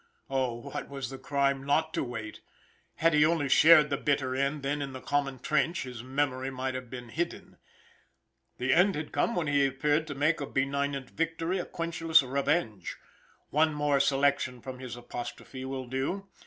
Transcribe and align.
Oh! 0.31 0.55
what 0.71 0.89
was 0.89 1.11
the 1.11 1.19
crime 1.19 1.63
not 1.63 1.93
to 1.93 2.03
wait! 2.03 2.41
Had 2.95 3.13
he 3.13 3.23
only 3.23 3.47
shared 3.47 3.91
the 3.91 3.97
bitter 3.97 4.35
end, 4.35 4.63
then, 4.63 4.81
in 4.81 4.93
the 4.93 4.99
common 4.99 5.37
trench, 5.37 5.83
his 5.83 6.01
memory 6.01 6.49
might 6.49 6.73
have 6.73 6.89
been 6.89 7.09
hidden. 7.09 7.59
The 8.57 8.73
end 8.73 8.95
had 8.95 9.11
come 9.11 9.35
when 9.35 9.45
he 9.45 9.63
appeared 9.63 10.07
to 10.07 10.15
make 10.15 10.41
of 10.41 10.55
benignant 10.55 11.11
victory 11.11 11.59
a 11.59 11.65
quenchless 11.65 12.23
revenge. 12.23 12.97
One 13.51 13.75
more 13.75 13.99
selection 13.99 14.59
from 14.59 14.79
his 14.79 14.95
apostrophe 14.95 15.65
will 15.65 15.85
do. 15.85 16.27